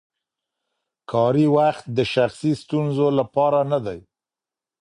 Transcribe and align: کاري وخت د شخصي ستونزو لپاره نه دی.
کاري 1.11 1.45
وخت 1.57 1.85
د 1.97 1.99
شخصي 2.13 2.51
ستونزو 2.61 3.07
لپاره 3.19 3.59
نه 3.71 3.79
دی. 3.85 3.99